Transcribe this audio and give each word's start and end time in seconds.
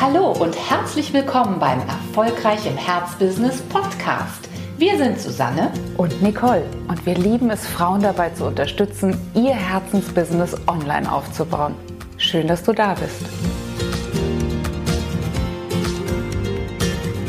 Hallo 0.00 0.32
und 0.32 0.56
herzlich 0.70 1.12
willkommen 1.12 1.58
beim 1.60 1.78
Erfolgreich 1.80 2.64
im 2.64 2.74
Herzbusiness 2.74 3.60
Podcast. 3.60 4.48
Wir 4.78 4.96
sind 4.96 5.20
Susanne 5.20 5.70
und 5.98 6.22
Nicole 6.22 6.64
und 6.88 7.04
wir 7.04 7.16
lieben 7.16 7.50
es, 7.50 7.66
Frauen 7.66 8.00
dabei 8.00 8.30
zu 8.30 8.46
unterstützen, 8.46 9.14
ihr 9.34 9.52
Herzensbusiness 9.52 10.56
online 10.66 11.12
aufzubauen. 11.12 11.74
Schön, 12.16 12.48
dass 12.48 12.62
du 12.62 12.72
da 12.72 12.94
bist. 12.94 13.26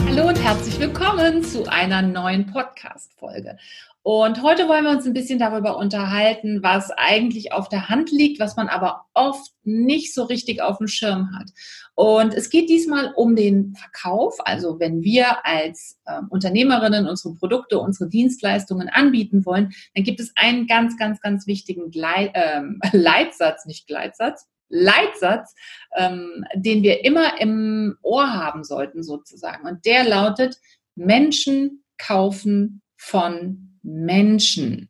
Hallo 0.07 0.29
und 0.29 0.41
herzlich 0.41 0.79
willkommen 0.79 1.43
zu 1.43 1.69
einer 1.69 2.01
neuen 2.01 2.53
Podcast-Folge. 2.53 3.57
Und 4.04 4.41
heute 4.41 4.68
wollen 4.68 4.83
wir 4.83 4.91
uns 4.91 5.05
ein 5.05 5.13
bisschen 5.13 5.38
darüber 5.38 5.77
unterhalten, 5.77 6.63
was 6.63 6.89
eigentlich 6.89 7.54
auf 7.54 7.70
der 7.70 7.88
Hand 7.88 8.11
liegt, 8.11 8.39
was 8.39 8.55
man 8.55 8.67
aber 8.67 9.05
oft 9.13 9.52
nicht 9.63 10.16
so 10.16 10.23
richtig 10.23 10.59
auf 10.59 10.79
dem 10.79 10.88
Schirm 10.88 11.38
hat. 11.38 11.52
Und 11.93 12.34
es 12.34 12.49
geht 12.49 12.67
diesmal 12.67 13.13
um 13.16 13.35
den 13.35 13.76
Verkauf. 13.76 14.38
Also 14.40 14.79
wenn 14.79 15.03
wir 15.03 15.45
als 15.45 15.99
äh, 16.05 16.20
Unternehmerinnen 16.29 17.07
unsere 17.07 17.35
Produkte, 17.35 17.77
unsere 17.77 18.09
Dienstleistungen 18.09 18.90
anbieten 18.90 19.45
wollen, 19.45 19.71
dann 19.93 20.04
gibt 20.04 20.20
es 20.20 20.31
einen 20.35 20.65
ganz, 20.65 20.98
ganz, 20.98 21.21
ganz 21.21 21.45
wichtigen 21.45 21.91
Gleit, 21.91 22.31
äh, 22.34 22.62
Leitsatz, 22.98 23.68
nicht 23.68 23.85
Gleitsatz, 23.85 24.48
Leitsatz, 24.70 25.54
ähm, 25.95 26.43
den 26.55 26.81
wir 26.81 27.05
immer 27.05 27.40
im 27.40 27.98
Ohr 28.02 28.34
haben 28.34 28.63
sollten 28.63 29.04
sozusagen. 29.04 29.68
Und 29.68 29.85
der 29.85 30.05
lautet, 30.05 30.57
Menschen 30.95 31.84
kaufen 31.99 32.81
von 32.98 33.70
Menschen. 33.84 34.90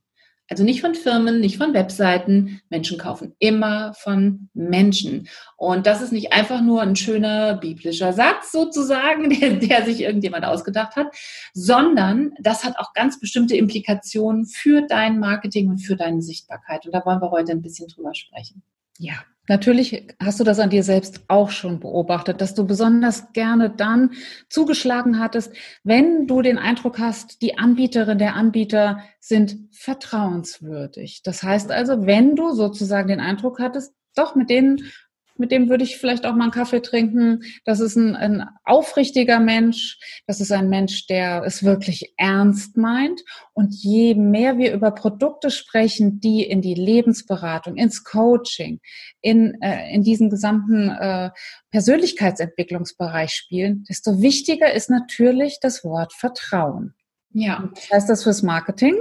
Also 0.51 0.65
nicht 0.65 0.81
von 0.81 0.95
Firmen, 0.95 1.39
nicht 1.39 1.57
von 1.57 1.73
Webseiten. 1.73 2.59
Menschen 2.69 2.97
kaufen 2.97 3.33
immer 3.39 3.93
von 3.93 4.49
Menschen. 4.53 5.29
Und 5.55 5.87
das 5.87 6.01
ist 6.01 6.11
nicht 6.11 6.33
einfach 6.33 6.61
nur 6.61 6.81
ein 6.81 6.97
schöner 6.97 7.55
biblischer 7.55 8.11
Satz 8.11 8.51
sozusagen, 8.51 9.29
der, 9.39 9.51
der 9.51 9.85
sich 9.85 10.01
irgendjemand 10.01 10.43
ausgedacht 10.43 10.97
hat, 10.97 11.07
sondern 11.53 12.33
das 12.41 12.65
hat 12.65 12.77
auch 12.79 12.91
ganz 12.93 13.17
bestimmte 13.17 13.55
Implikationen 13.55 14.45
für 14.45 14.81
dein 14.81 15.19
Marketing 15.19 15.69
und 15.69 15.77
für 15.77 15.95
deine 15.95 16.21
Sichtbarkeit. 16.21 16.85
Und 16.85 16.91
da 16.91 17.05
wollen 17.05 17.21
wir 17.21 17.31
heute 17.31 17.53
ein 17.53 17.61
bisschen 17.61 17.87
drüber 17.87 18.13
sprechen. 18.13 18.61
Ja, 18.99 19.13
natürlich 19.47 20.07
hast 20.21 20.39
du 20.39 20.43
das 20.43 20.59
an 20.59 20.69
dir 20.69 20.83
selbst 20.83 21.21
auch 21.27 21.49
schon 21.49 21.79
beobachtet, 21.79 22.41
dass 22.41 22.53
du 22.53 22.65
besonders 22.65 23.31
gerne 23.33 23.69
dann 23.69 24.11
zugeschlagen 24.49 25.19
hattest, 25.19 25.53
wenn 25.83 26.27
du 26.27 26.41
den 26.41 26.57
Eindruck 26.57 26.99
hast, 26.99 27.41
die 27.41 27.57
Anbieterin, 27.57 28.17
der 28.17 28.35
Anbieter 28.35 28.99
sind 29.19 29.57
vertrauenswürdig. 29.71 31.21
Das 31.23 31.41
heißt 31.43 31.71
also, 31.71 32.05
wenn 32.05 32.35
du 32.35 32.51
sozusagen 32.51 33.07
den 33.07 33.19
Eindruck 33.19 33.59
hattest, 33.59 33.93
doch, 34.15 34.35
mit 34.35 34.49
denen 34.49 34.81
mit 35.41 35.51
dem 35.51 35.69
würde 35.69 35.83
ich 35.83 35.97
vielleicht 35.97 36.25
auch 36.25 36.35
mal 36.35 36.43
einen 36.43 36.51
Kaffee 36.51 36.83
trinken. 36.83 37.41
Das 37.65 37.79
ist 37.79 37.95
ein, 37.95 38.15
ein 38.15 38.45
aufrichtiger 38.63 39.39
Mensch. 39.39 39.97
Das 40.27 40.39
ist 40.39 40.51
ein 40.51 40.69
Mensch, 40.69 41.07
der 41.07 41.43
es 41.43 41.63
wirklich 41.63 42.13
ernst 42.15 42.77
meint. 42.77 43.21
Und 43.53 43.73
je 43.73 44.13
mehr 44.13 44.59
wir 44.59 44.71
über 44.71 44.91
Produkte 44.91 45.49
sprechen, 45.49 46.19
die 46.19 46.43
in 46.43 46.61
die 46.61 46.75
Lebensberatung, 46.75 47.75
ins 47.75 48.03
Coaching, 48.03 48.79
in, 49.19 49.59
äh, 49.61 49.91
in 49.91 50.03
diesen 50.03 50.29
gesamten 50.29 50.89
äh, 50.89 51.31
Persönlichkeitsentwicklungsbereich 51.71 53.31
spielen, 53.31 53.83
desto 53.89 54.21
wichtiger 54.21 54.71
ist 54.71 54.91
natürlich 54.91 55.57
das 55.59 55.83
Wort 55.83 56.13
Vertrauen. 56.13 56.93
Ja. 57.33 57.71
Was 57.73 57.91
heißt 57.91 58.09
das 58.09 58.23
fürs 58.23 58.43
Marketing? 58.43 58.95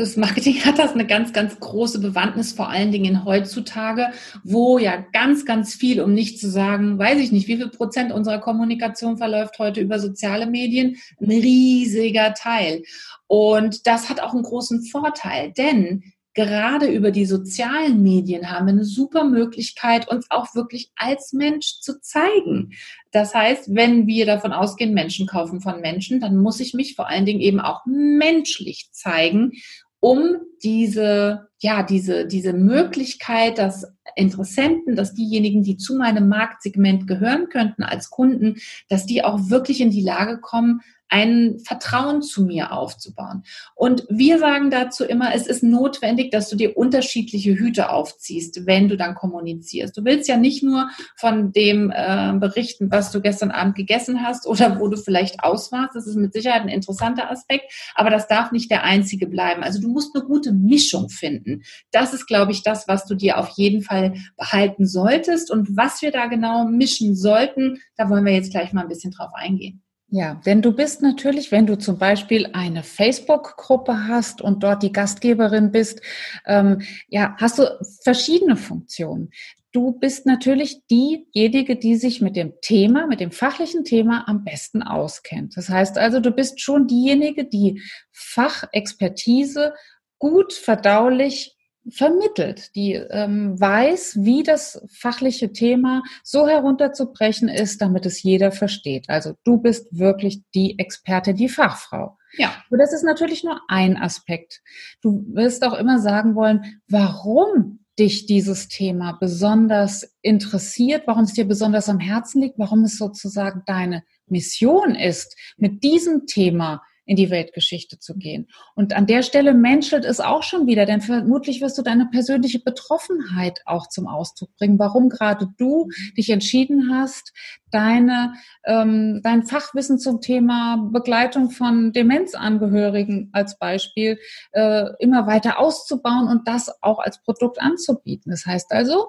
Fürs 0.00 0.16
Marketing 0.16 0.64
hat 0.64 0.78
das 0.78 0.94
eine 0.94 1.06
ganz, 1.06 1.34
ganz 1.34 1.60
große 1.60 2.00
Bewandtnis, 2.00 2.54
vor 2.54 2.70
allen 2.70 2.90
Dingen 2.90 3.26
heutzutage, 3.26 4.06
wo 4.44 4.78
ja 4.78 4.96
ganz, 5.12 5.44
ganz 5.44 5.74
viel, 5.74 6.00
um 6.00 6.14
nicht 6.14 6.40
zu 6.40 6.48
sagen, 6.48 6.98
weiß 6.98 7.18
ich 7.18 7.32
nicht, 7.32 7.48
wie 7.48 7.58
viel 7.58 7.68
Prozent 7.68 8.10
unserer 8.10 8.38
Kommunikation 8.38 9.18
verläuft 9.18 9.58
heute 9.58 9.82
über 9.82 9.98
soziale 9.98 10.46
Medien, 10.46 10.96
ein 11.20 11.28
riesiger 11.28 12.32
Teil. 12.32 12.82
Und 13.26 13.86
das 13.86 14.08
hat 14.08 14.22
auch 14.22 14.32
einen 14.32 14.42
großen 14.42 14.84
Vorteil, 14.84 15.52
denn 15.52 16.02
gerade 16.32 16.86
über 16.86 17.10
die 17.10 17.26
sozialen 17.26 18.02
Medien 18.02 18.50
haben 18.50 18.68
wir 18.68 18.72
eine 18.72 18.86
super 18.86 19.24
Möglichkeit, 19.24 20.08
uns 20.08 20.30
auch 20.30 20.54
wirklich 20.54 20.92
als 20.96 21.34
Mensch 21.34 21.80
zu 21.80 22.00
zeigen. 22.00 22.72
Das 23.10 23.34
heißt, 23.34 23.74
wenn 23.74 24.06
wir 24.06 24.24
davon 24.24 24.54
ausgehen, 24.54 24.94
Menschen 24.94 25.26
kaufen 25.26 25.60
von 25.60 25.82
Menschen, 25.82 26.20
dann 26.20 26.38
muss 26.38 26.58
ich 26.60 26.72
mich 26.72 26.94
vor 26.94 27.06
allen 27.06 27.26
Dingen 27.26 27.40
eben 27.40 27.60
auch 27.60 27.84
menschlich 27.84 28.88
zeigen, 28.92 29.52
um 30.00 30.36
diese, 30.62 31.48
ja, 31.58 31.82
diese, 31.82 32.26
diese 32.26 32.52
Möglichkeit, 32.52 33.58
dass 33.58 33.86
Interessenten, 34.16 34.96
dass 34.96 35.14
diejenigen, 35.14 35.62
die 35.62 35.76
zu 35.76 35.96
meinem 35.96 36.28
Marktsegment 36.28 37.06
gehören 37.06 37.48
könnten 37.48 37.82
als 37.82 38.10
Kunden, 38.10 38.56
dass 38.88 39.06
die 39.06 39.22
auch 39.22 39.50
wirklich 39.50 39.80
in 39.80 39.90
die 39.90 40.02
Lage 40.02 40.40
kommen, 40.40 40.80
ein 41.10 41.58
Vertrauen 41.64 42.22
zu 42.22 42.44
mir 42.44 42.72
aufzubauen. 42.72 43.42
Und 43.74 44.06
wir 44.08 44.38
sagen 44.38 44.70
dazu 44.70 45.04
immer, 45.04 45.34
es 45.34 45.46
ist 45.46 45.62
notwendig, 45.62 46.30
dass 46.30 46.48
du 46.48 46.56
dir 46.56 46.76
unterschiedliche 46.76 47.54
Hüte 47.54 47.90
aufziehst, 47.90 48.66
wenn 48.66 48.88
du 48.88 48.96
dann 48.96 49.14
kommunizierst. 49.14 49.96
Du 49.96 50.04
willst 50.04 50.28
ja 50.28 50.36
nicht 50.36 50.62
nur 50.62 50.88
von 51.16 51.52
dem 51.52 51.92
äh, 51.94 52.32
berichten, 52.38 52.90
was 52.90 53.10
du 53.10 53.20
gestern 53.20 53.50
Abend 53.50 53.74
gegessen 53.74 54.22
hast 54.22 54.46
oder 54.46 54.78
wo 54.78 54.88
du 54.88 54.96
vielleicht 54.96 55.42
aus 55.42 55.72
warst. 55.72 55.96
Das 55.96 56.06
ist 56.06 56.16
mit 56.16 56.32
Sicherheit 56.32 56.62
ein 56.62 56.68
interessanter 56.68 57.30
Aspekt, 57.30 57.72
aber 57.94 58.10
das 58.10 58.28
darf 58.28 58.52
nicht 58.52 58.70
der 58.70 58.84
einzige 58.84 59.26
bleiben. 59.26 59.62
Also 59.62 59.80
du 59.80 59.88
musst 59.88 60.14
eine 60.14 60.24
gute 60.24 60.52
Mischung 60.52 61.08
finden. 61.08 61.62
Das 61.90 62.14
ist, 62.14 62.26
glaube 62.26 62.52
ich, 62.52 62.62
das, 62.62 62.86
was 62.86 63.06
du 63.06 63.14
dir 63.14 63.38
auf 63.38 63.50
jeden 63.56 63.82
Fall 63.82 64.14
behalten 64.36 64.86
solltest. 64.86 65.50
Und 65.50 65.76
was 65.76 66.02
wir 66.02 66.12
da 66.12 66.26
genau 66.26 66.66
mischen 66.66 67.16
sollten, 67.16 67.78
da 67.96 68.08
wollen 68.08 68.24
wir 68.24 68.32
jetzt 68.32 68.52
gleich 68.52 68.72
mal 68.72 68.82
ein 68.82 68.88
bisschen 68.88 69.10
drauf 69.10 69.30
eingehen. 69.34 69.82
Ja, 70.12 70.40
denn 70.44 70.60
du 70.60 70.72
bist 70.72 71.02
natürlich, 71.02 71.52
wenn 71.52 71.66
du 71.66 71.78
zum 71.78 71.96
Beispiel 71.96 72.48
eine 72.52 72.82
Facebook-Gruppe 72.82 74.08
hast 74.08 74.42
und 74.42 74.64
dort 74.64 74.82
die 74.82 74.90
Gastgeberin 74.90 75.70
bist, 75.70 76.00
ähm, 76.46 76.82
ja, 77.08 77.36
hast 77.38 77.60
du 77.60 77.78
verschiedene 78.02 78.56
Funktionen. 78.56 79.30
Du 79.70 79.92
bist 79.92 80.26
natürlich 80.26 80.84
diejenige, 80.88 81.76
die 81.76 81.94
sich 81.94 82.20
mit 82.20 82.34
dem 82.34 82.54
Thema, 82.60 83.06
mit 83.06 83.20
dem 83.20 83.30
fachlichen 83.30 83.84
Thema 83.84 84.26
am 84.26 84.42
besten 84.42 84.82
auskennt. 84.82 85.56
Das 85.56 85.68
heißt 85.68 85.96
also, 85.96 86.18
du 86.18 86.32
bist 86.32 86.60
schon 86.60 86.88
diejenige, 86.88 87.44
die 87.44 87.80
Fachexpertise 88.10 89.74
gut 90.18 90.52
verdaulich 90.52 91.56
vermittelt, 91.88 92.74
die 92.74 92.94
ähm, 92.94 93.58
weiß, 93.58 94.18
wie 94.20 94.42
das 94.42 94.82
fachliche 94.92 95.52
Thema 95.52 96.02
so 96.22 96.46
herunterzubrechen 96.46 97.48
ist, 97.48 97.80
damit 97.80 98.06
es 98.06 98.22
jeder 98.22 98.52
versteht. 98.52 99.08
Also 99.08 99.34
du 99.44 99.58
bist 99.58 99.86
wirklich 99.96 100.42
die 100.54 100.78
Experte, 100.78 101.34
die 101.34 101.48
Fachfrau. 101.48 102.16
Ja. 102.36 102.52
Und 102.70 102.78
das 102.78 102.92
ist 102.92 103.02
natürlich 103.02 103.44
nur 103.44 103.60
ein 103.68 103.96
Aspekt. 103.96 104.60
Du 105.00 105.24
wirst 105.32 105.64
auch 105.64 105.74
immer 105.74 105.98
sagen 106.00 106.34
wollen, 106.34 106.80
warum 106.88 107.80
dich 107.98 108.26
dieses 108.26 108.68
Thema 108.68 109.12
besonders 109.12 110.16
interessiert, 110.22 111.02
warum 111.06 111.24
es 111.24 111.34
dir 111.34 111.46
besonders 111.46 111.88
am 111.88 111.98
Herzen 111.98 112.40
liegt, 112.40 112.58
warum 112.58 112.84
es 112.84 112.96
sozusagen 112.96 113.62
deine 113.66 114.04
Mission 114.26 114.94
ist, 114.94 115.36
mit 115.56 115.82
diesem 115.82 116.26
Thema 116.26 116.82
in 117.04 117.16
die 117.16 117.30
Weltgeschichte 117.30 117.98
zu 117.98 118.16
gehen. 118.16 118.48
Und 118.74 118.94
an 118.94 119.06
der 119.06 119.22
Stelle 119.22 119.54
menschelt 119.54 120.04
es 120.04 120.20
auch 120.20 120.42
schon 120.42 120.66
wieder, 120.66 120.86
denn 120.86 121.00
vermutlich 121.00 121.60
wirst 121.60 121.78
du 121.78 121.82
deine 121.82 122.06
persönliche 122.06 122.60
Betroffenheit 122.60 123.60
auch 123.66 123.88
zum 123.88 124.06
Ausdruck 124.06 124.54
bringen, 124.56 124.78
warum 124.78 125.08
gerade 125.08 125.48
du 125.58 125.88
dich 126.16 126.30
entschieden 126.30 126.94
hast, 126.94 127.32
deine, 127.70 128.34
ähm, 128.64 129.20
dein 129.22 129.44
Fachwissen 129.44 129.98
zum 129.98 130.20
Thema 130.20 130.88
Begleitung 130.92 131.50
von 131.50 131.92
Demenzangehörigen 131.92 133.30
als 133.32 133.58
Beispiel 133.58 134.18
äh, 134.52 134.84
immer 134.98 135.26
weiter 135.26 135.58
auszubauen 135.58 136.28
und 136.28 136.46
das 136.48 136.82
auch 136.82 136.98
als 136.98 137.22
Produkt 137.22 137.60
anzubieten. 137.60 138.30
Das 138.30 138.46
heißt 138.46 138.72
also, 138.72 139.08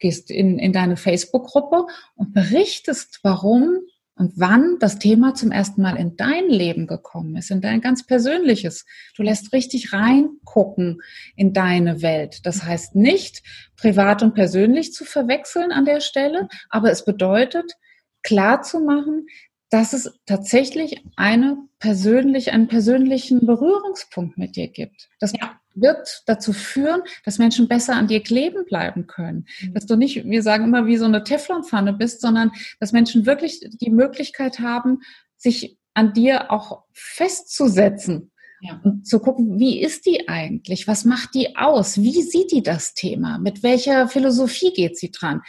gehst 0.00 0.30
in, 0.30 0.58
in 0.58 0.72
deine 0.72 0.96
Facebook-Gruppe 0.96 1.86
und 2.16 2.32
berichtest, 2.32 3.20
warum 3.22 3.78
und 4.20 4.34
wann 4.36 4.76
das 4.80 4.98
Thema 4.98 5.32
zum 5.32 5.50
ersten 5.50 5.80
Mal 5.80 5.96
in 5.96 6.14
dein 6.14 6.50
Leben 6.50 6.86
gekommen 6.86 7.36
ist, 7.36 7.50
in 7.50 7.62
dein 7.62 7.80
ganz 7.80 8.06
persönliches. 8.06 8.84
Du 9.16 9.22
lässt 9.22 9.54
richtig 9.54 9.94
reingucken 9.94 11.00
in 11.36 11.54
deine 11.54 12.02
Welt. 12.02 12.44
Das 12.44 12.62
heißt 12.62 12.94
nicht 12.94 13.42
privat 13.78 14.22
und 14.22 14.34
persönlich 14.34 14.92
zu 14.92 15.06
verwechseln 15.06 15.72
an 15.72 15.86
der 15.86 16.00
Stelle, 16.00 16.48
aber 16.68 16.90
es 16.90 17.06
bedeutet 17.06 17.72
klar 18.22 18.60
zu 18.60 18.80
machen, 18.80 19.26
dass 19.70 19.92
es 19.92 20.12
tatsächlich 20.26 21.02
eine 21.16 21.56
persönlich, 21.78 22.52
einen 22.52 22.66
persönlichen 22.66 23.46
Berührungspunkt 23.46 24.36
mit 24.36 24.56
dir 24.56 24.68
gibt. 24.68 25.08
Das 25.20 25.32
ja. 25.32 25.60
wird 25.74 26.24
dazu 26.26 26.52
führen, 26.52 27.02
dass 27.24 27.38
Menschen 27.38 27.68
besser 27.68 27.94
an 27.94 28.08
dir 28.08 28.20
kleben 28.20 28.64
bleiben 28.66 29.06
können. 29.06 29.46
Mhm. 29.62 29.74
Dass 29.74 29.86
du 29.86 29.96
nicht, 29.96 30.24
wir 30.24 30.42
sagen 30.42 30.64
immer, 30.64 30.86
wie 30.86 30.96
so 30.96 31.04
eine 31.04 31.22
Teflonpfanne 31.22 31.92
bist, 31.92 32.20
sondern 32.20 32.50
dass 32.80 32.92
Menschen 32.92 33.26
wirklich 33.26 33.60
die 33.60 33.90
Möglichkeit 33.90 34.58
haben, 34.58 34.98
sich 35.36 35.78
an 35.94 36.12
dir 36.12 36.50
auch 36.50 36.84
festzusetzen. 36.92 38.32
Ja. 38.62 38.78
Und 38.84 39.06
zu 39.06 39.20
gucken, 39.20 39.58
wie 39.58 39.80
ist 39.80 40.04
die 40.04 40.28
eigentlich? 40.28 40.86
Was 40.86 41.06
macht 41.06 41.34
die 41.34 41.56
aus? 41.56 42.02
Wie 42.02 42.20
sieht 42.20 42.52
die 42.52 42.62
das 42.62 42.92
Thema? 42.92 43.38
Mit 43.38 43.62
welcher 43.62 44.06
Philosophie 44.06 44.74
geht 44.74 44.98
sie 44.98 45.10
dran? 45.10 45.40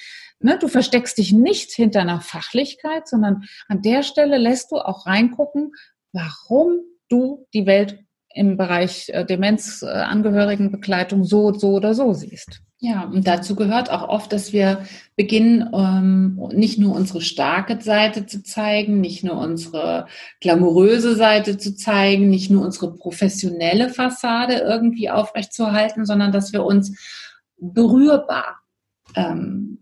Ne, 0.44 0.58
du 0.60 0.68
versteckst 0.68 1.18
dich 1.18 1.32
nicht 1.32 1.72
hinter 1.72 2.02
einer 2.02 2.22
Fachlichkeit, 2.22 3.08
sondern 3.08 3.44
an 3.68 3.82
der 3.82 4.04
Stelle 4.04 4.38
lässt 4.38 4.72
du 4.72 4.78
auch 4.78 5.06
reingucken, 5.06 5.74
warum 6.12 6.82
du 7.10 7.48
die 7.54 7.66
Welt 7.66 8.00
im 8.34 8.58
Bereich 8.58 9.10
äh, 9.10 9.26
Demenzangehörigenbegleitung 9.26 11.24
so, 11.24 11.54
so 11.54 11.72
oder 11.72 11.94
so 11.94 12.14
siehst. 12.14 12.62
Ja, 12.84 13.04
und 13.04 13.28
dazu 13.28 13.56
gehört 13.56 13.92
auch 13.92 14.10
oft, 14.10 14.34
dass 14.34 14.54
wir 14.54 14.88
beginnen, 15.16 15.70
ähm, 15.72 16.42
nicht 16.52 16.80
nur 16.80 16.96
unsere 16.96 17.22
starke 17.22 17.80
Seite 17.80 18.26
zu 18.26 18.42
zeigen, 18.42 19.00
nicht 19.02 19.24
nur 19.24 19.38
unsere 19.38 20.08
glamouröse 20.40 21.16
Seite 21.16 21.60
zu 21.60 21.76
zeigen, 21.76 22.30
nicht 22.30 22.50
nur 22.50 22.66
unsere 22.66 22.96
professionelle 22.96 23.90
Fassade 23.90 24.56
irgendwie 24.56 25.12
aufrechtzuerhalten, 25.12 26.08
sondern 26.08 26.32
dass 26.32 26.54
wir 26.54 26.66
uns 26.66 26.98
berührbar 27.60 28.62
ähm, 29.16 29.81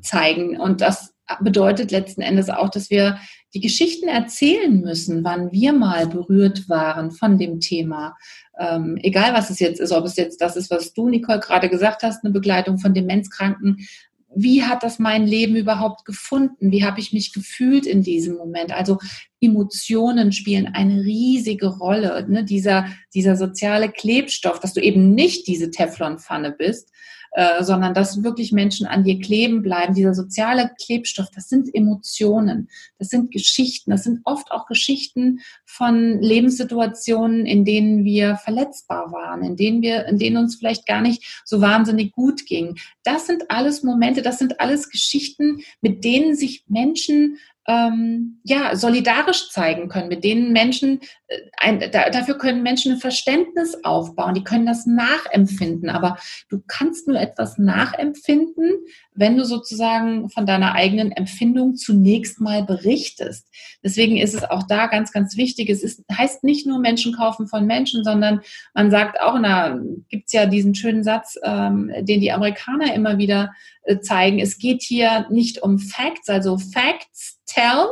zeigen. 0.00 0.58
Und 0.58 0.80
das 0.80 1.14
bedeutet 1.40 1.90
letzten 1.90 2.22
Endes 2.22 2.48
auch, 2.48 2.70
dass 2.70 2.90
wir 2.90 3.18
die 3.54 3.60
Geschichten 3.60 4.08
erzählen 4.08 4.80
müssen, 4.80 5.24
wann 5.24 5.52
wir 5.52 5.72
mal 5.72 6.06
berührt 6.06 6.68
waren 6.68 7.10
von 7.10 7.38
dem 7.38 7.60
Thema. 7.60 8.16
Ähm, 8.58 8.98
egal 9.02 9.34
was 9.34 9.50
es 9.50 9.58
jetzt 9.58 9.80
ist, 9.80 9.92
ob 9.92 10.04
es 10.04 10.16
jetzt 10.16 10.40
das 10.40 10.56
ist, 10.56 10.70
was 10.70 10.92
du, 10.92 11.08
Nicole, 11.08 11.40
gerade 11.40 11.68
gesagt 11.68 12.02
hast, 12.02 12.24
eine 12.24 12.32
Begleitung 12.32 12.78
von 12.78 12.94
Demenzkranken. 12.94 13.86
Wie 14.34 14.62
hat 14.62 14.82
das 14.82 14.98
mein 14.98 15.26
Leben 15.26 15.56
überhaupt 15.56 16.04
gefunden? 16.04 16.70
Wie 16.70 16.84
habe 16.84 17.00
ich 17.00 17.12
mich 17.14 17.32
gefühlt 17.32 17.86
in 17.86 18.02
diesem 18.02 18.36
Moment? 18.36 18.72
Also 18.72 18.98
Emotionen 19.40 20.32
spielen 20.32 20.66
eine 20.66 21.02
riesige 21.02 21.68
Rolle. 21.68 22.26
Ne? 22.28 22.44
Dieser, 22.44 22.86
dieser 23.14 23.36
soziale 23.36 23.90
Klebstoff, 23.90 24.60
dass 24.60 24.74
du 24.74 24.80
eben 24.80 25.14
nicht 25.14 25.46
diese 25.46 25.70
Teflonpfanne 25.70 26.52
bist, 26.52 26.90
äh, 27.32 27.62
sondern 27.62 27.94
dass 27.94 28.22
wirklich 28.22 28.52
Menschen 28.52 28.86
an 28.86 29.04
dir 29.04 29.20
kleben 29.20 29.62
bleiben. 29.62 29.94
Dieser 29.94 30.14
soziale 30.14 30.70
Klebstoff, 30.82 31.30
das 31.34 31.48
sind 31.48 31.74
Emotionen, 31.74 32.68
das 32.98 33.08
sind 33.08 33.30
Geschichten, 33.30 33.90
das 33.90 34.04
sind 34.04 34.20
oft 34.24 34.50
auch 34.50 34.66
Geschichten 34.66 35.40
von 35.64 36.20
Lebenssituationen, 36.20 37.46
in 37.46 37.64
denen 37.64 38.04
wir 38.04 38.36
verletzbar 38.36 39.12
waren, 39.12 39.42
in 39.42 39.56
denen 39.56 39.82
wir, 39.82 40.06
in 40.06 40.18
denen 40.18 40.36
uns 40.38 40.56
vielleicht 40.56 40.86
gar 40.86 41.00
nicht 41.00 41.42
so 41.44 41.60
wahnsinnig 41.60 42.12
gut 42.12 42.46
ging. 42.46 42.78
Das 43.04 43.26
sind 43.26 43.50
alles 43.50 43.82
Momente, 43.82 44.22
das 44.22 44.38
sind 44.38 44.60
alles 44.60 44.90
Geschichten, 44.90 45.60
mit 45.80 46.04
denen 46.04 46.34
sich 46.34 46.64
Menschen 46.68 47.38
ähm, 47.68 48.40
ja, 48.44 48.74
solidarisch 48.74 49.50
zeigen 49.50 49.88
können, 49.88 50.08
mit 50.08 50.24
denen 50.24 50.52
Menschen, 50.52 51.00
äh, 51.26 51.36
ein, 51.58 51.78
da, 51.92 52.08
dafür 52.08 52.38
können 52.38 52.62
Menschen 52.62 52.92
ein 52.92 52.98
Verständnis 52.98 53.84
aufbauen, 53.84 54.34
die 54.34 54.42
können 54.42 54.64
das 54.64 54.86
nachempfinden, 54.86 55.90
aber 55.90 56.16
du 56.48 56.62
kannst 56.66 57.06
nur 57.06 57.20
etwas 57.20 57.58
nachempfinden, 57.58 58.72
wenn 59.18 59.36
du 59.36 59.44
sozusagen 59.44 60.30
von 60.30 60.46
deiner 60.46 60.74
eigenen 60.74 61.10
Empfindung 61.10 61.74
zunächst 61.74 62.40
mal 62.40 62.64
berichtest. 62.64 63.48
Deswegen 63.82 64.16
ist 64.16 64.34
es 64.34 64.44
auch 64.44 64.62
da 64.62 64.86
ganz, 64.86 65.12
ganz 65.12 65.36
wichtig, 65.36 65.70
es 65.70 65.82
ist, 65.82 66.04
heißt 66.12 66.44
nicht 66.44 66.66
nur 66.66 66.78
Menschen 66.78 67.14
kaufen 67.14 67.48
von 67.48 67.66
Menschen, 67.66 68.04
sondern 68.04 68.40
man 68.74 68.90
sagt 68.90 69.20
auch, 69.20 69.40
da 69.42 69.78
gibt's 70.08 70.32
ja 70.32 70.46
diesen 70.46 70.74
schönen 70.74 71.02
Satz, 71.02 71.36
ähm, 71.42 71.90
den 72.00 72.20
die 72.20 72.30
Amerikaner 72.30 72.94
immer 72.94 73.18
wieder 73.18 73.52
äh, 73.82 73.98
zeigen, 73.98 74.38
es 74.38 74.58
geht 74.58 74.82
hier 74.82 75.26
nicht 75.30 75.62
um 75.62 75.78
Facts, 75.78 76.28
also 76.28 76.56
Facts 76.56 77.40
tell, 77.46 77.86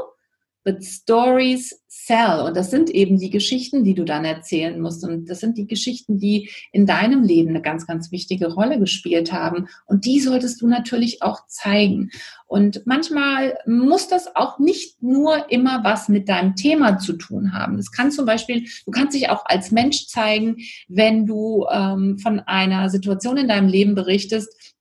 but 0.64 0.84
stories 0.84 1.82
sell. 2.06 2.40
Und 2.46 2.56
das 2.56 2.70
sind 2.70 2.90
eben 2.90 3.18
die 3.18 3.30
Geschichten, 3.30 3.84
die 3.84 3.94
du 3.94 4.04
dann 4.04 4.24
erzählen 4.24 4.80
musst. 4.80 5.04
Und 5.04 5.28
das 5.28 5.40
sind 5.40 5.58
die 5.58 5.66
Geschichten, 5.66 6.18
die 6.18 6.50
in 6.72 6.86
deinem 6.86 7.22
Leben 7.22 7.50
eine 7.50 7.62
ganz, 7.62 7.86
ganz 7.86 8.12
wichtige 8.12 8.52
Rolle 8.52 8.78
gespielt 8.78 9.32
haben. 9.32 9.68
Und 9.86 10.04
die 10.04 10.20
solltest 10.20 10.62
du 10.62 10.68
natürlich 10.68 11.22
auch 11.22 11.46
zeigen. 11.48 12.10
Und 12.46 12.82
manchmal 12.86 13.58
muss 13.66 14.08
das 14.08 14.36
auch 14.36 14.58
nicht 14.58 15.02
nur 15.02 15.50
immer 15.50 15.82
was 15.82 16.08
mit 16.08 16.28
deinem 16.28 16.54
Thema 16.54 16.98
zu 16.98 17.14
tun 17.14 17.52
haben. 17.52 17.76
Das 17.76 17.90
kann 17.90 18.12
zum 18.12 18.24
Beispiel, 18.24 18.66
du 18.84 18.90
kannst 18.92 19.16
dich 19.16 19.28
auch 19.28 19.44
als 19.46 19.72
Mensch 19.72 20.06
zeigen, 20.06 20.58
wenn 20.88 21.26
du 21.26 21.66
ähm, 21.70 22.18
von 22.18 22.40
einer 22.40 22.88
Situation 22.88 23.36
in 23.36 23.48
deinem 23.48 23.68
Leben 23.68 23.94
berichtest, 23.96 24.74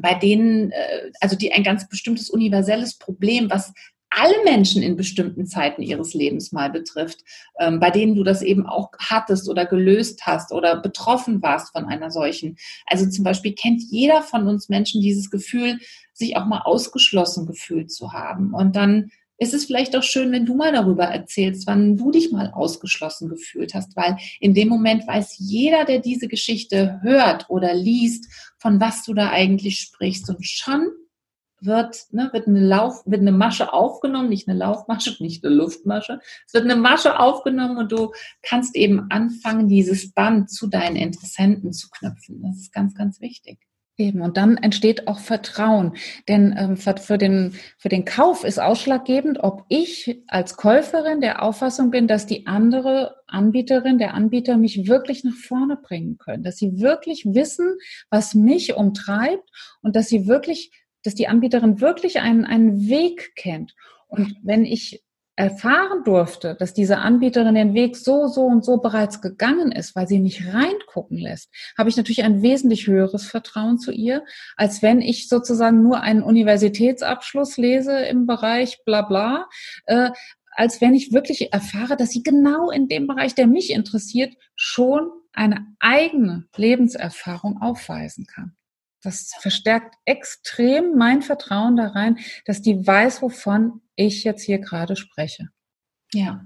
bei 0.00 0.14
denen, 0.14 0.70
äh, 0.70 1.10
also 1.20 1.36
die 1.36 1.52
ein 1.52 1.64
ganz 1.64 1.88
bestimmtes 1.88 2.30
universelles 2.30 2.98
Problem, 2.98 3.50
was 3.50 3.72
alle 4.10 4.42
Menschen 4.44 4.82
in 4.82 4.96
bestimmten 4.96 5.46
Zeiten 5.46 5.82
ihres 5.82 6.14
Lebens 6.14 6.52
mal 6.52 6.70
betrifft, 6.70 7.24
ähm, 7.58 7.80
bei 7.80 7.90
denen 7.90 8.14
du 8.14 8.24
das 8.24 8.42
eben 8.42 8.66
auch 8.66 8.90
hattest 8.98 9.48
oder 9.48 9.66
gelöst 9.66 10.26
hast 10.26 10.52
oder 10.52 10.80
betroffen 10.80 11.42
warst 11.42 11.72
von 11.72 11.84
einer 11.84 12.10
solchen. 12.10 12.56
Also 12.86 13.08
zum 13.08 13.24
Beispiel 13.24 13.52
kennt 13.52 13.82
jeder 13.90 14.22
von 14.22 14.48
uns 14.48 14.68
Menschen 14.68 15.00
dieses 15.00 15.30
Gefühl, 15.30 15.78
sich 16.12 16.36
auch 16.36 16.46
mal 16.46 16.62
ausgeschlossen 16.62 17.46
gefühlt 17.46 17.92
zu 17.92 18.12
haben. 18.12 18.54
Und 18.54 18.76
dann 18.76 19.10
ist 19.38 19.54
es 19.54 19.66
vielleicht 19.66 19.96
auch 19.96 20.02
schön, 20.02 20.32
wenn 20.32 20.46
du 20.46 20.56
mal 20.56 20.72
darüber 20.72 21.04
erzählst, 21.04 21.66
wann 21.68 21.96
du 21.96 22.10
dich 22.10 22.32
mal 22.32 22.50
ausgeschlossen 22.50 23.28
gefühlt 23.28 23.72
hast, 23.72 23.96
weil 23.96 24.16
in 24.40 24.52
dem 24.52 24.68
Moment 24.68 25.06
weiß 25.06 25.36
jeder, 25.38 25.84
der 25.84 26.00
diese 26.00 26.26
Geschichte 26.26 26.98
hört 27.02 27.48
oder 27.48 27.72
liest, 27.72 28.26
von 28.58 28.80
was 28.80 29.04
du 29.04 29.14
da 29.14 29.30
eigentlich 29.30 29.78
sprichst. 29.78 30.28
Und 30.28 30.44
schon 30.44 30.88
wird, 31.60 32.06
ne, 32.10 32.30
wird 32.32 32.46
eine 32.46 32.60
Lauf, 32.60 33.02
wird 33.06 33.20
eine 33.20 33.32
Masche 33.32 33.72
aufgenommen, 33.72 34.28
nicht 34.28 34.48
eine 34.48 34.58
Laufmasche, 34.58 35.16
nicht 35.22 35.44
eine 35.44 35.54
Luftmasche. 35.54 36.20
Es 36.46 36.54
wird 36.54 36.64
eine 36.64 36.76
Masche 36.76 37.18
aufgenommen 37.18 37.78
und 37.78 37.92
du 37.92 38.12
kannst 38.42 38.76
eben 38.76 39.10
anfangen, 39.10 39.68
dieses 39.68 40.12
Band 40.12 40.50
zu 40.50 40.66
deinen 40.66 40.96
Interessenten 40.96 41.72
zu 41.72 41.88
knüpfen. 41.90 42.42
Das 42.42 42.56
ist 42.58 42.72
ganz, 42.72 42.94
ganz 42.94 43.20
wichtig. 43.20 43.58
Eben, 44.00 44.20
und 44.20 44.36
dann 44.36 44.56
entsteht 44.58 45.08
auch 45.08 45.18
Vertrauen. 45.18 45.96
Denn 46.28 46.54
ähm, 46.56 46.76
für, 46.76 46.96
für, 46.98 47.18
den, 47.18 47.54
für 47.78 47.88
den 47.88 48.04
Kauf 48.04 48.44
ist 48.44 48.60
ausschlaggebend, 48.60 49.40
ob 49.40 49.64
ich 49.68 50.22
als 50.28 50.56
Käuferin 50.56 51.20
der 51.20 51.42
Auffassung 51.42 51.90
bin, 51.90 52.06
dass 52.06 52.24
die 52.24 52.46
andere 52.46 53.16
Anbieterin, 53.26 53.98
der 53.98 54.14
Anbieter 54.14 54.56
mich 54.56 54.86
wirklich 54.86 55.24
nach 55.24 55.34
vorne 55.34 55.76
bringen 55.76 56.16
können. 56.16 56.44
Dass 56.44 56.58
sie 56.58 56.78
wirklich 56.78 57.24
wissen, 57.26 57.76
was 58.08 58.36
mich 58.36 58.76
umtreibt 58.76 59.50
und 59.82 59.96
dass 59.96 60.06
sie 60.06 60.28
wirklich 60.28 60.70
dass 61.08 61.14
die 61.14 61.26
Anbieterin 61.26 61.80
wirklich 61.80 62.20
einen, 62.20 62.44
einen 62.44 62.86
Weg 62.86 63.34
kennt. 63.34 63.74
Und 64.08 64.36
wenn 64.42 64.66
ich 64.66 65.02
erfahren 65.36 66.04
durfte, 66.04 66.54
dass 66.54 66.74
diese 66.74 66.98
Anbieterin 66.98 67.54
den 67.54 67.72
Weg 67.72 67.96
so, 67.96 68.26
so 68.26 68.44
und 68.44 68.62
so 68.62 68.76
bereits 68.76 69.22
gegangen 69.22 69.72
ist, 69.72 69.96
weil 69.96 70.06
sie 70.06 70.18
mich 70.18 70.52
reingucken 70.52 71.16
lässt, 71.16 71.48
habe 71.78 71.88
ich 71.88 71.96
natürlich 71.96 72.24
ein 72.24 72.42
wesentlich 72.42 72.88
höheres 72.88 73.24
Vertrauen 73.24 73.78
zu 73.78 73.90
ihr, 73.90 74.22
als 74.58 74.82
wenn 74.82 75.00
ich 75.00 75.28
sozusagen 75.28 75.82
nur 75.82 76.02
einen 76.02 76.22
Universitätsabschluss 76.22 77.56
lese 77.56 77.98
im 78.00 78.26
Bereich 78.26 78.84
bla 78.84 79.00
bla, 79.00 79.46
äh, 79.86 80.10
als 80.50 80.82
wenn 80.82 80.92
ich 80.92 81.14
wirklich 81.14 81.54
erfahre, 81.54 81.96
dass 81.96 82.10
sie 82.10 82.22
genau 82.22 82.70
in 82.70 82.88
dem 82.88 83.06
Bereich, 83.06 83.34
der 83.34 83.46
mich 83.46 83.70
interessiert, 83.70 84.34
schon 84.56 85.08
eine 85.32 85.68
eigene 85.80 86.48
Lebenserfahrung 86.54 87.62
aufweisen 87.62 88.26
kann. 88.26 88.57
Das 89.02 89.32
verstärkt 89.40 89.94
extrem 90.04 90.96
mein 90.96 91.22
Vertrauen 91.22 91.76
da 91.76 91.88
rein, 91.88 92.18
dass 92.44 92.62
die 92.62 92.86
weiß, 92.86 93.22
wovon 93.22 93.82
ich 93.94 94.24
jetzt 94.24 94.42
hier 94.42 94.58
gerade 94.58 94.96
spreche. 94.96 95.48
Ja. 96.12 96.44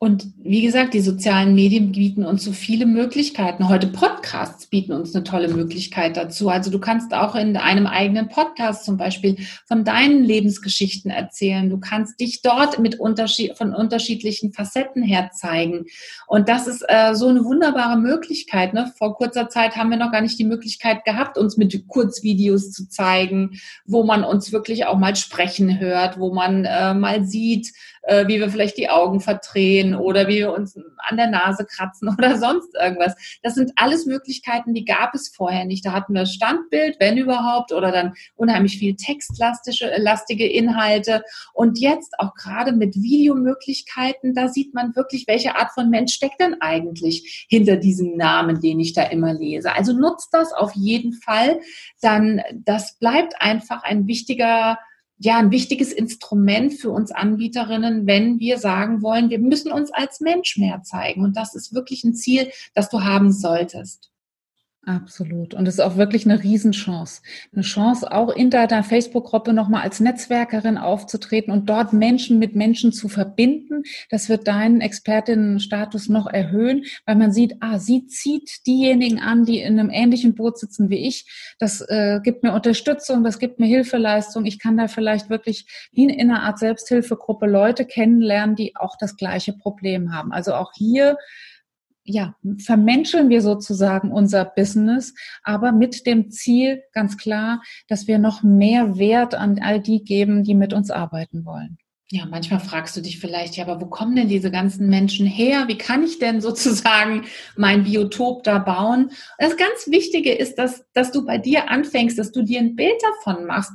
Und 0.00 0.28
wie 0.44 0.62
gesagt, 0.62 0.94
die 0.94 1.00
sozialen 1.00 1.56
Medien 1.56 1.90
bieten 1.90 2.24
uns 2.24 2.44
so 2.44 2.52
viele 2.52 2.86
Möglichkeiten. 2.86 3.68
Heute 3.68 3.88
Podcasts 3.88 4.66
bieten 4.66 4.92
uns 4.92 5.12
eine 5.12 5.24
tolle 5.24 5.48
Möglichkeit 5.48 6.16
dazu. 6.16 6.50
Also 6.50 6.70
du 6.70 6.78
kannst 6.78 7.12
auch 7.12 7.34
in 7.34 7.56
einem 7.56 7.88
eigenen 7.88 8.28
Podcast 8.28 8.84
zum 8.84 8.96
Beispiel 8.96 9.38
von 9.66 9.82
deinen 9.82 10.22
Lebensgeschichten 10.22 11.10
erzählen. 11.10 11.68
Du 11.68 11.80
kannst 11.80 12.20
dich 12.20 12.42
dort 12.42 12.78
mit 12.78 13.00
Unterschied, 13.00 13.58
von 13.58 13.74
unterschiedlichen 13.74 14.52
Facetten 14.52 15.02
her 15.02 15.32
zeigen. 15.32 15.86
Und 16.28 16.48
das 16.48 16.68
ist 16.68 16.84
äh, 16.86 17.16
so 17.16 17.26
eine 17.26 17.44
wunderbare 17.44 17.98
Möglichkeit. 17.98 18.74
Ne? 18.74 18.92
Vor 18.96 19.16
kurzer 19.16 19.48
Zeit 19.48 19.74
haben 19.74 19.90
wir 19.90 19.96
noch 19.96 20.12
gar 20.12 20.20
nicht 20.20 20.38
die 20.38 20.44
Möglichkeit 20.44 21.04
gehabt, 21.04 21.36
uns 21.36 21.56
mit 21.56 21.88
Kurzvideos 21.88 22.70
zu 22.70 22.88
zeigen, 22.88 23.58
wo 23.84 24.04
man 24.04 24.22
uns 24.22 24.52
wirklich 24.52 24.86
auch 24.86 24.96
mal 24.96 25.16
sprechen 25.16 25.80
hört, 25.80 26.20
wo 26.20 26.32
man 26.32 26.64
äh, 26.64 26.94
mal 26.94 27.24
sieht, 27.24 27.72
äh, 28.02 28.26
wie 28.26 28.40
wir 28.40 28.50
vielleicht 28.50 28.76
die 28.76 28.88
Augen 28.88 29.20
verdrehen 29.20 29.94
oder 29.94 30.28
wie 30.28 30.38
wir 30.38 30.52
uns 30.52 30.76
an 30.98 31.16
der 31.16 31.28
Nase 31.28 31.64
kratzen 31.64 32.08
oder 32.18 32.38
sonst 32.38 32.74
irgendwas. 32.74 33.14
Das 33.42 33.54
sind 33.54 33.72
alles 33.76 34.06
Möglichkeiten, 34.06 34.74
die 34.74 34.84
gab 34.84 35.14
es 35.14 35.28
vorher 35.28 35.64
nicht. 35.64 35.84
Da 35.84 35.92
hatten 35.92 36.14
wir 36.14 36.26
Standbild, 36.26 36.96
wenn 37.00 37.18
überhaupt, 37.18 37.72
oder 37.72 37.92
dann 37.92 38.14
unheimlich 38.34 38.78
viel 38.78 38.96
textlastige 38.96 39.92
lastige 39.98 40.46
Inhalte. 40.46 41.22
Und 41.52 41.78
jetzt 41.78 42.18
auch 42.18 42.34
gerade 42.34 42.72
mit 42.72 42.94
Videomöglichkeiten, 42.96 44.34
da 44.34 44.48
sieht 44.48 44.74
man 44.74 44.94
wirklich, 44.96 45.26
welche 45.26 45.56
Art 45.56 45.72
von 45.72 45.90
Mensch 45.90 46.14
steckt 46.14 46.40
denn 46.40 46.60
eigentlich 46.60 47.46
hinter 47.48 47.76
diesem 47.76 48.16
Namen, 48.16 48.60
den 48.60 48.80
ich 48.80 48.92
da 48.92 49.02
immer 49.04 49.34
lese. 49.34 49.72
Also 49.72 49.92
nutzt 49.92 50.32
das 50.32 50.52
auf 50.52 50.72
jeden 50.74 51.12
Fall. 51.12 51.60
Dann, 52.00 52.42
das 52.52 52.98
bleibt 52.98 53.40
einfach 53.40 53.82
ein 53.82 54.06
wichtiger 54.06 54.78
ja 55.18 55.38
ein 55.38 55.50
wichtiges 55.50 55.92
Instrument 55.92 56.74
für 56.74 56.90
uns 56.90 57.10
Anbieterinnen, 57.10 58.06
wenn 58.06 58.38
wir 58.38 58.58
sagen 58.58 59.02
wollen, 59.02 59.30
wir 59.30 59.38
müssen 59.38 59.72
uns 59.72 59.92
als 59.92 60.20
Mensch 60.20 60.56
mehr 60.56 60.82
zeigen. 60.82 61.24
Und 61.24 61.36
das 61.36 61.54
ist 61.54 61.74
wirklich 61.74 62.04
ein 62.04 62.14
Ziel, 62.14 62.50
das 62.74 62.88
du 62.88 63.02
haben 63.02 63.32
solltest. 63.32 64.10
Absolut. 64.88 65.52
Und 65.52 65.68
es 65.68 65.74
ist 65.74 65.80
auch 65.80 65.98
wirklich 65.98 66.24
eine 66.24 66.42
Riesenchance. 66.42 67.20
Eine 67.52 67.60
Chance, 67.60 68.10
auch 68.10 68.30
in 68.30 68.48
deiner 68.48 68.82
Facebook-Gruppe 68.82 69.52
nochmal 69.52 69.82
als 69.82 70.00
Netzwerkerin 70.00 70.78
aufzutreten 70.78 71.52
und 71.52 71.68
dort 71.68 71.92
Menschen 71.92 72.38
mit 72.38 72.56
Menschen 72.56 72.94
zu 72.94 73.10
verbinden. 73.10 73.82
Das 74.08 74.30
wird 74.30 74.48
deinen 74.48 74.80
Expertinnenstatus 74.80 76.08
noch 76.08 76.26
erhöhen, 76.26 76.86
weil 77.04 77.16
man 77.16 77.32
sieht, 77.32 77.56
ah, 77.60 77.78
sie 77.78 78.06
zieht 78.06 78.66
diejenigen 78.66 79.20
an, 79.20 79.44
die 79.44 79.60
in 79.60 79.78
einem 79.78 79.90
ähnlichen 79.90 80.34
Boot 80.34 80.58
sitzen 80.58 80.88
wie 80.88 81.06
ich. 81.06 81.54
Das 81.58 81.82
äh, 81.82 82.20
gibt 82.24 82.42
mir 82.42 82.54
Unterstützung, 82.54 83.24
das 83.24 83.38
gibt 83.38 83.60
mir 83.60 83.66
Hilfeleistung. 83.66 84.46
Ich 84.46 84.58
kann 84.58 84.78
da 84.78 84.88
vielleicht 84.88 85.28
wirklich 85.28 85.66
wie 85.92 86.04
in 86.04 86.30
einer 86.30 86.44
Art 86.44 86.58
Selbsthilfegruppe 86.58 87.44
Leute 87.46 87.84
kennenlernen, 87.84 88.56
die 88.56 88.74
auch 88.74 88.96
das 88.98 89.18
gleiche 89.18 89.52
Problem 89.52 90.14
haben. 90.14 90.32
Also 90.32 90.54
auch 90.54 90.72
hier 90.74 91.18
ja, 92.08 92.34
vermenscheln 92.58 93.28
wir 93.28 93.42
sozusagen 93.42 94.10
unser 94.10 94.44
Business, 94.44 95.14
aber 95.42 95.72
mit 95.72 96.06
dem 96.06 96.30
Ziel 96.30 96.82
ganz 96.92 97.18
klar, 97.18 97.62
dass 97.86 98.06
wir 98.06 98.18
noch 98.18 98.42
mehr 98.42 98.98
Wert 98.98 99.34
an 99.34 99.58
all 99.60 99.80
die 99.80 100.02
geben, 100.02 100.42
die 100.42 100.54
mit 100.54 100.72
uns 100.72 100.90
arbeiten 100.90 101.44
wollen. 101.44 101.78
Ja, 102.10 102.24
manchmal 102.24 102.60
fragst 102.60 102.96
du 102.96 103.02
dich 103.02 103.20
vielleicht, 103.20 103.56
ja, 103.56 103.66
aber 103.66 103.82
wo 103.82 103.86
kommen 103.86 104.16
denn 104.16 104.28
diese 104.28 104.50
ganzen 104.50 104.88
Menschen 104.88 105.26
her? 105.26 105.68
Wie 105.68 105.76
kann 105.76 106.02
ich 106.02 106.18
denn 106.18 106.40
sozusagen 106.40 107.26
mein 107.56 107.84
Biotop 107.84 108.42
da 108.42 108.58
bauen? 108.58 109.10
Das 109.38 109.58
ganz 109.58 109.88
Wichtige 109.88 110.32
ist, 110.32 110.54
dass, 110.54 110.86
dass 110.94 111.12
du 111.12 111.26
bei 111.26 111.36
dir 111.36 111.70
anfängst, 111.70 112.18
dass 112.18 112.32
du 112.32 112.42
dir 112.42 112.60
ein 112.60 112.76
Bild 112.76 112.96
davon 113.02 113.44
machst. 113.44 113.72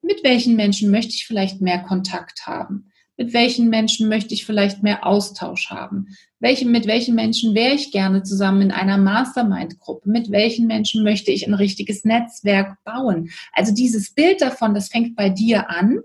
Mit 0.00 0.24
welchen 0.24 0.56
Menschen 0.56 0.90
möchte 0.90 1.12
ich 1.12 1.26
vielleicht 1.26 1.60
mehr 1.60 1.82
Kontakt 1.82 2.46
haben? 2.46 2.90
Mit 3.16 3.32
welchen 3.32 3.70
Menschen 3.70 4.08
möchte 4.08 4.34
ich 4.34 4.44
vielleicht 4.44 4.82
mehr 4.82 5.06
Austausch 5.06 5.70
haben? 5.70 6.08
Welche, 6.38 6.66
mit 6.66 6.86
welchen 6.86 7.14
Menschen 7.14 7.54
wäre 7.54 7.74
ich 7.74 7.90
gerne 7.90 8.22
zusammen 8.22 8.60
in 8.60 8.70
einer 8.72 8.98
Mastermind-Gruppe? 8.98 10.10
Mit 10.10 10.30
welchen 10.30 10.66
Menschen 10.66 11.02
möchte 11.02 11.30
ich 11.30 11.46
ein 11.46 11.54
richtiges 11.54 12.04
Netzwerk 12.04 12.76
bauen? 12.84 13.30
Also 13.52 13.72
dieses 13.72 14.12
Bild 14.12 14.42
davon, 14.42 14.74
das 14.74 14.88
fängt 14.88 15.16
bei 15.16 15.30
dir 15.30 15.70
an. 15.70 16.00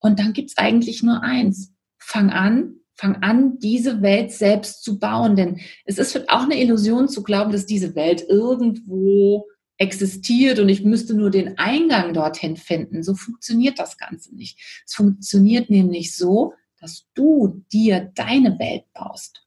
Und 0.00 0.18
dann 0.18 0.32
gibt's 0.32 0.58
eigentlich 0.58 1.02
nur 1.02 1.22
eins. 1.22 1.72
Fang 1.98 2.30
an, 2.30 2.80
fang 2.96 3.22
an, 3.22 3.58
diese 3.60 4.02
Welt 4.02 4.32
selbst 4.32 4.82
zu 4.82 4.98
bauen. 4.98 5.36
Denn 5.36 5.60
es 5.84 5.98
ist 5.98 6.28
auch 6.30 6.42
eine 6.42 6.60
Illusion 6.60 7.08
zu 7.08 7.22
glauben, 7.22 7.52
dass 7.52 7.64
diese 7.66 7.94
Welt 7.94 8.24
irgendwo 8.28 9.46
existiert 9.80 10.58
und 10.58 10.68
ich 10.68 10.84
müsste 10.84 11.14
nur 11.14 11.30
den 11.30 11.58
Eingang 11.58 12.12
dorthin 12.12 12.56
finden. 12.56 13.02
So 13.02 13.14
funktioniert 13.14 13.78
das 13.78 13.96
Ganze 13.96 14.34
nicht. 14.34 14.82
Es 14.86 14.94
funktioniert 14.94 15.70
nämlich 15.70 16.14
so, 16.14 16.52
dass 16.78 17.06
du 17.14 17.64
dir 17.72 18.12
deine 18.14 18.58
Welt 18.58 18.84
baust. 18.92 19.46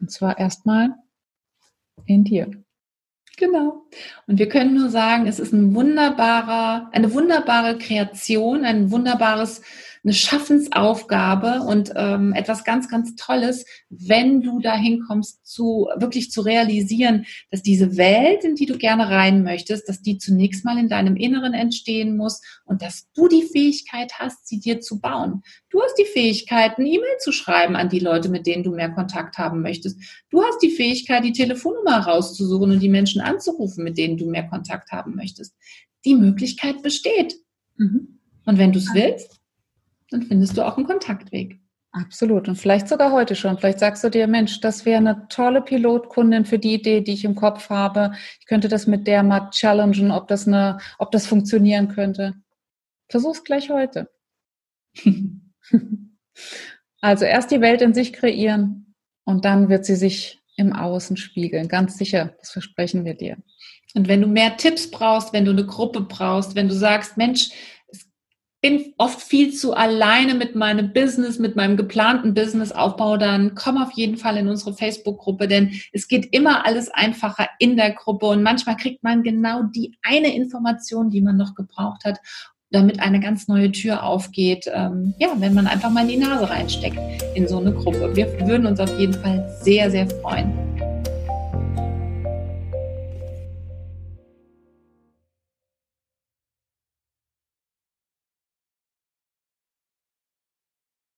Und 0.00 0.10
zwar 0.10 0.38
erstmal 0.38 0.96
in 2.04 2.24
dir. 2.24 2.50
Genau. 3.36 3.86
Und 4.26 4.40
wir 4.40 4.48
können 4.48 4.74
nur 4.74 4.90
sagen, 4.90 5.28
es 5.28 5.38
ist 5.38 5.52
ein 5.52 5.72
wunderbarer, 5.74 6.90
eine 6.92 7.14
wunderbare 7.14 7.78
Kreation, 7.78 8.64
ein 8.64 8.90
wunderbares 8.90 9.62
eine 10.02 10.14
Schaffensaufgabe 10.14 11.60
und 11.60 11.92
ähm, 11.94 12.32
etwas 12.32 12.64
ganz, 12.64 12.88
ganz 12.88 13.16
Tolles, 13.16 13.66
wenn 13.90 14.40
du 14.40 14.58
dahin 14.60 15.04
kommst, 15.06 15.46
zu 15.46 15.88
wirklich 15.96 16.30
zu 16.30 16.40
realisieren, 16.40 17.26
dass 17.50 17.62
diese 17.62 17.96
Welt, 17.98 18.44
in 18.44 18.54
die 18.54 18.64
du 18.64 18.78
gerne 18.78 19.10
rein 19.10 19.42
möchtest, 19.42 19.88
dass 19.88 20.00
die 20.00 20.16
zunächst 20.16 20.64
mal 20.64 20.78
in 20.78 20.88
deinem 20.88 21.16
Inneren 21.16 21.52
entstehen 21.52 22.16
muss 22.16 22.40
und 22.64 22.80
dass 22.80 23.10
du 23.12 23.28
die 23.28 23.42
Fähigkeit 23.42 24.14
hast, 24.18 24.46
sie 24.46 24.58
dir 24.58 24.80
zu 24.80 25.00
bauen. 25.00 25.42
Du 25.68 25.82
hast 25.82 25.96
die 25.96 26.06
Fähigkeit, 26.06 26.78
eine 26.78 26.88
E-Mail 26.88 27.18
zu 27.18 27.32
schreiben 27.32 27.76
an 27.76 27.90
die 27.90 28.00
Leute, 28.00 28.30
mit 28.30 28.46
denen 28.46 28.64
du 28.64 28.70
mehr 28.70 28.90
Kontakt 28.90 29.36
haben 29.36 29.60
möchtest. 29.60 30.00
Du 30.30 30.42
hast 30.42 30.62
die 30.62 30.70
Fähigkeit, 30.70 31.24
die 31.24 31.32
Telefonnummer 31.32 31.98
rauszusuchen 31.98 32.70
und 32.70 32.80
die 32.80 32.88
Menschen 32.88 33.20
anzurufen, 33.20 33.84
mit 33.84 33.98
denen 33.98 34.16
du 34.16 34.30
mehr 34.30 34.48
Kontakt 34.48 34.92
haben 34.92 35.14
möchtest. 35.14 35.54
Die 36.06 36.14
Möglichkeit 36.14 36.82
besteht. 36.82 37.36
Mhm. 37.76 38.20
Und 38.46 38.58
wenn 38.58 38.72
du 38.72 38.78
es 38.78 38.94
willst, 38.94 39.39
dann 40.10 40.22
findest 40.22 40.56
du 40.56 40.66
auch 40.66 40.76
einen 40.76 40.86
Kontaktweg. 40.86 41.60
Absolut. 41.92 42.48
Und 42.48 42.54
vielleicht 42.54 42.88
sogar 42.88 43.10
heute 43.10 43.34
schon. 43.34 43.58
Vielleicht 43.58 43.80
sagst 43.80 44.04
du 44.04 44.10
dir, 44.10 44.28
Mensch, 44.28 44.60
das 44.60 44.84
wäre 44.84 44.98
eine 44.98 45.26
tolle 45.28 45.60
Pilotkundin 45.60 46.44
für 46.44 46.58
die 46.58 46.74
Idee, 46.74 47.00
die 47.00 47.14
ich 47.14 47.24
im 47.24 47.34
Kopf 47.34 47.68
habe. 47.68 48.12
Ich 48.38 48.46
könnte 48.46 48.68
das 48.68 48.86
mit 48.86 49.08
der 49.08 49.24
mal 49.24 49.50
challengen, 49.50 50.12
ob 50.12 50.28
das 50.28 50.46
eine, 50.46 50.78
ob 50.98 51.10
das 51.10 51.26
funktionieren 51.26 51.88
könnte. 51.88 52.34
Versuch's 53.08 53.42
gleich 53.42 53.70
heute. 53.70 54.08
also 57.00 57.24
erst 57.24 57.50
die 57.50 57.60
Welt 57.60 57.82
in 57.82 57.92
sich 57.92 58.12
kreieren 58.12 58.94
und 59.24 59.44
dann 59.44 59.68
wird 59.68 59.84
sie 59.84 59.96
sich 59.96 60.38
im 60.56 60.72
Außen 60.72 61.16
spiegeln. 61.16 61.66
Ganz 61.66 61.98
sicher. 61.98 62.34
Das 62.38 62.50
versprechen 62.50 63.04
wir 63.04 63.14
dir. 63.14 63.36
Und 63.94 64.06
wenn 64.06 64.20
du 64.20 64.28
mehr 64.28 64.56
Tipps 64.56 64.90
brauchst, 64.90 65.32
wenn 65.32 65.44
du 65.44 65.50
eine 65.50 65.66
Gruppe 65.66 66.02
brauchst, 66.02 66.54
wenn 66.54 66.68
du 66.68 66.74
sagst, 66.74 67.16
Mensch, 67.16 67.50
bin 68.62 68.92
oft 68.98 69.22
viel 69.22 69.54
zu 69.54 69.74
alleine 69.74 70.34
mit 70.34 70.54
meinem 70.54 70.92
Business, 70.92 71.38
mit 71.38 71.56
meinem 71.56 71.76
geplanten 71.76 72.34
Businessaufbau, 72.34 73.16
dann 73.16 73.54
komm 73.54 73.78
auf 73.78 73.92
jeden 73.92 74.16
Fall 74.16 74.36
in 74.36 74.48
unsere 74.48 74.74
Facebook-Gruppe, 74.74 75.48
denn 75.48 75.72
es 75.92 76.08
geht 76.08 76.34
immer 76.34 76.66
alles 76.66 76.90
einfacher 76.90 77.48
in 77.58 77.76
der 77.76 77.92
Gruppe 77.92 78.26
und 78.26 78.42
manchmal 78.42 78.76
kriegt 78.76 79.02
man 79.02 79.22
genau 79.22 79.62
die 79.62 79.96
eine 80.02 80.34
Information, 80.34 81.10
die 81.10 81.22
man 81.22 81.36
noch 81.36 81.54
gebraucht 81.54 82.04
hat, 82.04 82.18
damit 82.70 83.00
eine 83.00 83.18
ganz 83.18 83.48
neue 83.48 83.72
Tür 83.72 84.04
aufgeht, 84.04 84.70
ähm, 84.72 85.14
ja, 85.18 85.28
wenn 85.38 85.54
man 85.54 85.66
einfach 85.66 85.90
mal 85.90 86.02
in 86.02 86.08
die 86.08 86.16
Nase 86.18 86.48
reinsteckt 86.48 86.98
in 87.34 87.48
so 87.48 87.58
eine 87.58 87.72
Gruppe. 87.72 88.14
Wir 88.14 88.26
würden 88.46 88.66
uns 88.66 88.78
auf 88.78 88.96
jeden 88.98 89.14
Fall 89.14 89.48
sehr, 89.62 89.90
sehr 89.90 90.08
freuen. 90.08 90.69